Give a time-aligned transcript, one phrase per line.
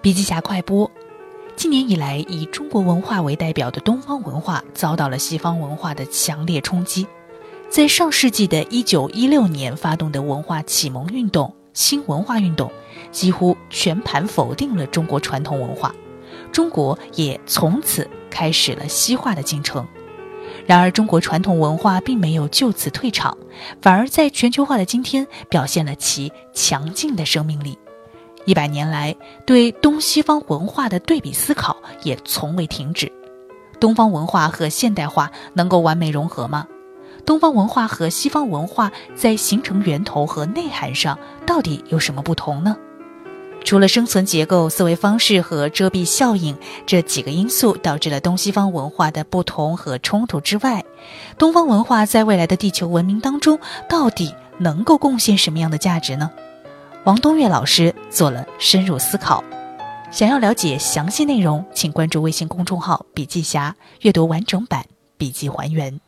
[0.00, 0.88] 笔记侠快播：
[1.56, 7.04] 近年以来，以中国文化为代表的东方文化遭到了西方文化的强烈冲击。
[7.68, 12.70] 在上世纪的一九一六年发动的文化启蒙运动、新文化运动，
[13.10, 15.92] 几乎全盘否定了中国传统文化，
[16.52, 19.84] 中国也从此开始了西化的进程。
[20.64, 23.36] 然而，中国传统文化并没有就此退场，
[23.82, 27.76] 反而在全球化的今天表现了其强劲的生命力。
[28.44, 29.14] 一百年来，
[29.44, 33.12] 对东西方文化的对比思考也从未停止。
[33.78, 36.66] 东方文化和现代化能够完美融合吗？
[37.26, 42.76] 东方文化和西方文化在形成源头和内涵上到底有什么不同呢？
[43.64, 50.82] 除了生存结构、思维方式和遮蔽效应这几个因素导致了东西方文化的不同和冲突之外，
[51.36, 56.30] 东方文化在未来的地球文明当中到底能够贡献什么样的价值呢？
[57.08, 59.42] 王东岳老师做了深入思考。
[60.10, 64.84] 想要了解详细内容，请关注微信公众号“笔记侠”，阅读完整版
[65.16, 65.98] 笔记还原。